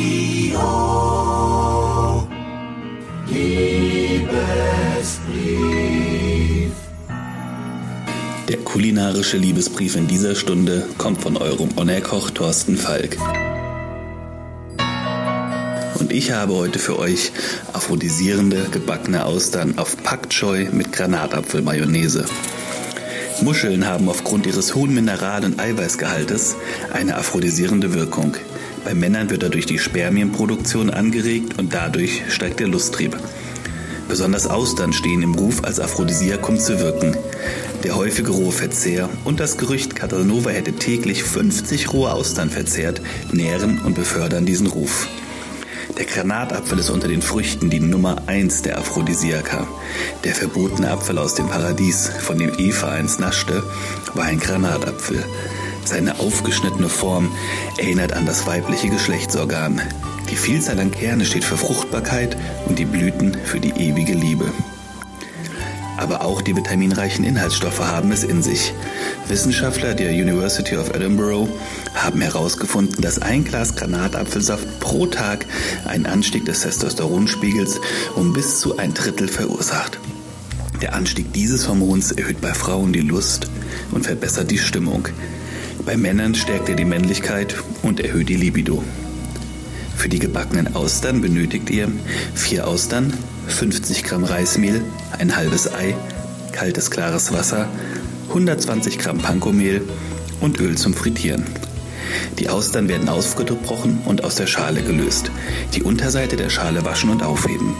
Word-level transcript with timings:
Radio 0.00 0.56
Liebesbrief. 3.28 4.30
Der 8.48 8.56
kulinarische 8.58 9.36
Liebesbrief 9.36 9.96
in 9.96 10.06
dieser 10.06 10.34
Stunde 10.34 10.88
kommt 10.96 11.20
von 11.20 11.36
eurem 11.36 11.76
Onerkoch 11.76 12.30
Thorsten 12.30 12.78
Falk. 12.78 13.18
Und 15.98 16.12
ich 16.12 16.32
habe 16.32 16.54
heute 16.54 16.78
für 16.78 16.98
euch 16.98 17.32
aphrodisierende 17.74 18.68
gebackene 18.70 19.26
Austern 19.26 19.76
auf 19.78 20.02
Pak 20.02 20.30
Choi 20.30 20.70
mit 20.72 20.92
Granatapfelmayonnaise. 20.92 22.24
Muscheln 23.42 23.86
haben 23.86 24.08
aufgrund 24.08 24.46
ihres 24.46 24.74
hohen 24.74 24.94
Mineral- 24.94 25.44
und 25.44 25.58
Eiweißgehaltes 25.58 26.56
eine 26.92 27.16
aphrodisierende 27.16 27.94
Wirkung. 27.94 28.36
Bei 28.84 28.94
Männern 28.94 29.30
wird 29.30 29.42
er 29.42 29.48
durch 29.50 29.66
die 29.66 29.78
Spermienproduktion 29.78 30.90
angeregt 30.90 31.58
und 31.58 31.72
dadurch 31.74 32.22
steigt 32.28 32.60
der 32.60 32.68
Lusttrieb. 32.68 33.16
Besonders 34.08 34.46
Austern 34.46 34.92
stehen 34.92 35.22
im 35.22 35.34
Ruf, 35.34 35.64
als 35.64 35.78
Aphrodisiakum 35.78 36.58
zu 36.58 36.80
wirken. 36.80 37.16
Der 37.84 37.96
häufige 37.96 38.32
rohe 38.32 38.52
Verzehr 38.52 39.08
und 39.24 39.40
das 39.40 39.56
Gerücht, 39.56 39.94
Casanova 39.94 40.50
hätte 40.50 40.72
täglich 40.72 41.22
50 41.22 41.92
rohe 41.92 42.12
Austern 42.12 42.50
verzehrt, 42.50 43.00
nähren 43.32 43.80
und 43.80 43.94
befördern 43.94 44.46
diesen 44.46 44.66
Ruf. 44.66 45.08
Der 45.98 46.06
Granatapfel 46.06 46.78
ist 46.78 46.90
unter 46.90 47.08
den 47.08 47.22
Früchten 47.22 47.70
die 47.70 47.80
Nummer 47.80 48.22
eins 48.26 48.62
der 48.62 48.78
Aphrodisiaka. 48.78 49.66
Der 50.24 50.34
verbotene 50.34 50.90
Apfel 50.90 51.18
aus 51.18 51.34
dem 51.34 51.48
Paradies, 51.48 52.08
von 52.20 52.38
dem 52.38 52.52
Eva 52.58 52.88
einst 52.88 53.20
naschte, 53.20 53.62
war 54.14 54.24
ein 54.24 54.40
Granatapfel. 54.40 55.24
Seine 55.84 56.20
aufgeschnittene 56.20 56.88
Form 56.88 57.30
erinnert 57.78 58.12
an 58.12 58.26
das 58.26 58.46
weibliche 58.46 58.88
Geschlechtsorgan. 58.88 59.80
Die 60.30 60.36
Vielzahl 60.36 60.78
an 60.78 60.90
Kerne 60.92 61.24
steht 61.24 61.44
für 61.44 61.56
Fruchtbarkeit 61.56 62.36
und 62.66 62.78
die 62.78 62.84
Blüten 62.84 63.36
für 63.44 63.60
die 63.60 63.70
ewige 63.70 64.14
Liebe 64.14 64.52
aber 65.96 66.24
auch 66.24 66.42
die 66.42 66.56
vitaminreichen 66.56 67.24
Inhaltsstoffe 67.24 67.80
haben 67.80 68.12
es 68.12 68.24
in 68.24 68.42
sich. 68.42 68.72
Wissenschaftler 69.28 69.94
der 69.94 70.10
University 70.10 70.76
of 70.76 70.94
Edinburgh 70.94 71.48
haben 71.94 72.20
herausgefunden, 72.20 73.02
dass 73.02 73.20
ein 73.20 73.44
Glas 73.44 73.76
Granatapfelsaft 73.76 74.80
pro 74.80 75.06
Tag 75.06 75.46
einen 75.84 76.06
Anstieg 76.06 76.44
des 76.44 76.60
Testosteronspiegels 76.62 77.80
um 78.16 78.32
bis 78.32 78.60
zu 78.60 78.78
ein 78.78 78.94
Drittel 78.94 79.28
verursacht. 79.28 79.98
Der 80.80 80.94
Anstieg 80.94 81.32
dieses 81.34 81.68
Hormons 81.68 82.12
erhöht 82.12 82.40
bei 82.40 82.54
Frauen 82.54 82.92
die 82.92 83.00
Lust 83.00 83.50
und 83.90 84.06
verbessert 84.06 84.50
die 84.50 84.58
Stimmung. 84.58 85.08
Bei 85.84 85.96
Männern 85.96 86.34
stärkt 86.34 86.68
er 86.68 86.76
die 86.76 86.84
Männlichkeit 86.84 87.54
und 87.82 88.00
erhöht 88.00 88.28
die 88.28 88.36
Libido. 88.36 88.82
Für 89.96 90.08
die 90.08 90.18
gebackenen 90.18 90.74
Austern 90.74 91.20
benötigt 91.20 91.68
ihr 91.68 91.92
vier 92.34 92.66
Austern, 92.66 93.12
50 93.52 94.04
Gramm 94.04 94.24
Reismehl, 94.24 94.82
ein 95.18 95.36
halbes 95.36 95.72
Ei, 95.72 95.94
kaltes 96.52 96.90
klares 96.90 97.32
Wasser, 97.32 97.68
120 98.28 98.98
Gramm 98.98 99.18
Pankomehl 99.18 99.82
und 100.40 100.60
Öl 100.60 100.76
zum 100.76 100.94
Frittieren. 100.94 101.44
Die 102.38 102.48
Austern 102.48 102.88
werden 102.88 103.08
aufgebrochen 103.08 104.00
und 104.04 104.24
aus 104.24 104.34
der 104.34 104.46
Schale 104.46 104.82
gelöst. 104.82 105.30
Die 105.74 105.82
Unterseite 105.82 106.36
der 106.36 106.50
Schale 106.50 106.84
waschen 106.84 107.10
und 107.10 107.22
aufheben. 107.22 107.74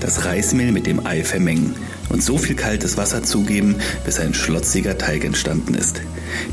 Das 0.00 0.24
Reismehl 0.24 0.72
mit 0.72 0.86
dem 0.86 1.06
Ei 1.06 1.24
vermengen 1.24 1.74
und 2.08 2.22
so 2.22 2.36
viel 2.38 2.56
kaltes 2.56 2.96
Wasser 2.96 3.22
zugeben, 3.22 3.76
bis 4.04 4.18
ein 4.18 4.34
schlotziger 4.34 4.98
Teig 4.98 5.24
entstanden 5.24 5.74
ist. 5.74 6.02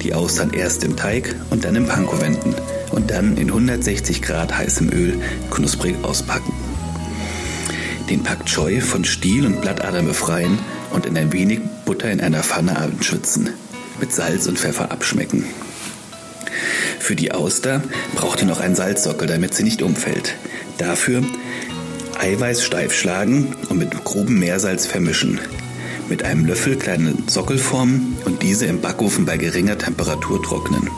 Die 0.01 0.13
Austern 0.13 0.51
erst 0.51 0.83
im 0.83 0.95
Teig 0.95 1.35
und 1.49 1.65
dann 1.65 1.75
im 1.75 1.87
Panko 1.87 2.21
wenden 2.21 2.55
und 2.91 3.11
dann 3.11 3.37
in 3.37 3.47
160 3.47 4.21
Grad 4.21 4.57
heißem 4.57 4.89
Öl 4.91 5.15
knusprig 5.49 5.95
auspacken 6.03 6.68
den 8.09 8.23
Pak 8.23 8.45
Choi 8.45 8.81
von 8.81 9.05
Stiel 9.05 9.45
und 9.45 9.61
Blattadern 9.61 10.07
befreien 10.07 10.57
und 10.91 11.05
in 11.05 11.15
ein 11.15 11.31
wenig 11.31 11.59
Butter 11.85 12.09
in 12.09 12.21
einer 12.21 12.41
Pfanne 12.41 12.77
anschützen. 12.77 13.51
Mit 13.99 14.11
Salz 14.11 14.47
und 14.47 14.57
Pfeffer 14.57 14.91
abschmecken. 14.91 15.45
Für 16.99 17.15
die 17.15 17.31
Auster 17.31 17.83
braucht 18.15 18.41
ihr 18.41 18.47
noch 18.47 18.59
einen 18.59 18.75
Salzsockel, 18.75 19.27
damit 19.27 19.53
sie 19.53 19.63
nicht 19.63 19.81
umfällt. 19.81 20.35
Dafür 20.77 21.21
Eiweiß 22.19 22.63
steif 22.63 22.93
schlagen 22.93 23.55
und 23.69 23.77
mit 23.77 24.03
grobem 24.03 24.39
Meersalz 24.39 24.87
vermischen. 24.87 25.39
Mit 26.09 26.23
einem 26.23 26.45
Löffel 26.45 26.77
kleine 26.77 27.13
Sockel 27.27 27.59
formen 27.59 28.17
und 28.25 28.41
diese 28.41 28.65
im 28.65 28.81
Backofen 28.81 29.25
bei 29.25 29.37
geringer 29.37 29.77
Temperatur 29.77 30.41
trocknen. 30.41 30.89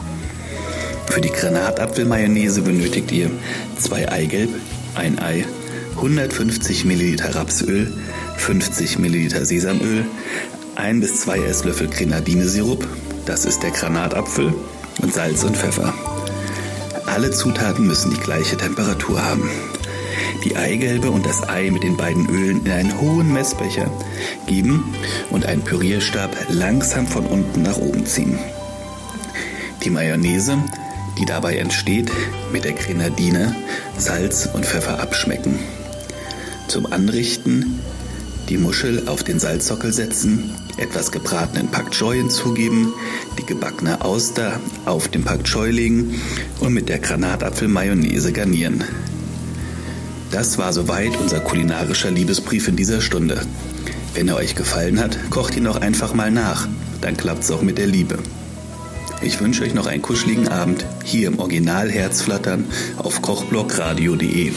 Für 1.07 1.19
die 1.19 1.29
Granatapfelmayonnaise 1.29 2.61
benötigt 2.61 3.11
ihr 3.11 3.29
zwei 3.77 4.09
Eigelb, 4.09 4.49
ein 4.95 5.19
Ei 5.19 5.45
150 5.95 6.85
Milliliter 6.85 7.35
Rapsöl, 7.35 7.91
50 8.37 8.99
Milliliter 8.99 9.45
Sesamöl, 9.45 10.05
1 10.75 11.01
bis 11.01 11.21
2 11.21 11.39
Esslöffel 11.39 11.87
Grenadinesirup, 11.87 12.87
das 13.25 13.45
ist 13.45 13.61
der 13.61 13.71
Granatapfel, 13.71 14.53
und 15.01 15.13
Salz 15.13 15.43
und 15.43 15.57
Pfeffer. 15.57 15.93
Alle 17.05 17.31
Zutaten 17.31 17.85
müssen 17.85 18.11
die 18.11 18.19
gleiche 18.19 18.57
Temperatur 18.57 19.21
haben. 19.21 19.49
Die 20.43 20.55
Eigelbe 20.55 21.11
und 21.11 21.25
das 21.25 21.47
Ei 21.47 21.69
mit 21.69 21.83
den 21.83 21.97
beiden 21.97 22.27
Ölen 22.29 22.65
in 22.65 22.71
einen 22.71 22.99
hohen 22.99 23.31
Messbecher 23.31 23.91
geben 24.47 24.95
und 25.29 25.45
einen 25.45 25.61
Pürierstab 25.61 26.35
langsam 26.49 27.05
von 27.05 27.25
unten 27.25 27.61
nach 27.61 27.77
oben 27.77 28.05
ziehen. 28.05 28.39
Die 29.83 29.89
Mayonnaise, 29.89 30.57
die 31.19 31.25
dabei 31.25 31.57
entsteht, 31.57 32.11
mit 32.51 32.63
der 32.63 32.73
Grenadine, 32.73 33.55
Salz 33.97 34.49
und 34.51 34.65
Pfeffer 34.65 34.99
abschmecken. 34.99 35.59
Zum 36.71 36.85
Anrichten 36.85 37.81
die 38.47 38.57
Muschel 38.57 39.09
auf 39.09 39.25
den 39.25 39.41
Salzsockel 39.41 39.91
setzen, 39.91 40.51
etwas 40.77 41.11
gebratenen 41.11 41.67
Pak 41.67 41.91
Choi 41.91 42.15
hinzugeben, 42.15 42.93
die 43.37 43.45
gebackene 43.45 44.05
Auster 44.05 44.57
auf 44.85 45.09
den 45.09 45.25
Pak 45.25 45.43
Choi 45.43 45.69
legen 45.69 46.21
und 46.61 46.71
mit 46.71 46.87
der 46.87 46.99
Granatapfel-Mayonnaise 46.99 48.31
garnieren. 48.31 48.85
Das 50.31 50.57
war 50.57 50.71
soweit 50.71 51.17
unser 51.19 51.41
kulinarischer 51.41 52.09
Liebesbrief 52.09 52.69
in 52.69 52.77
dieser 52.77 53.01
Stunde. 53.01 53.41
Wenn 54.13 54.29
er 54.29 54.37
euch 54.37 54.55
gefallen 54.55 55.01
hat, 55.01 55.17
kocht 55.29 55.57
ihn 55.57 55.65
doch 55.65 55.81
einfach 55.81 56.13
mal 56.13 56.31
nach, 56.31 56.69
dann 57.01 57.17
klappt 57.17 57.43
es 57.43 57.51
auch 57.51 57.63
mit 57.63 57.79
der 57.79 57.87
Liebe. 57.87 58.17
Ich 59.21 59.41
wünsche 59.41 59.63
euch 59.63 59.73
noch 59.73 59.87
einen 59.87 60.01
kuscheligen 60.01 60.47
Abend 60.47 60.85
hier 61.03 61.27
im 61.27 61.39
Original 61.39 61.91
Herzflattern 61.91 62.63
auf 62.97 63.21
kochblockradio.de. 63.21 64.53